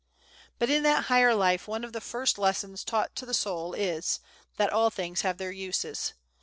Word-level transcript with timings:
But 0.57 0.71
in 0.71 0.81
that 0.81 1.03
higher 1.13 1.35
life 1.35 1.67
one 1.67 1.83
of 1.83 1.93
the 1.93 2.01
first 2.01 2.39
lessons 2.39 2.83
taught 2.83 3.15
to 3.17 3.23
the 3.27 3.35
soul 3.35 3.75
is, 3.75 4.19
that 4.57 4.73
all 4.73 4.89
things 4.89 5.21
have 5.21 5.37
their 5.37 5.51
uses. 5.51 6.15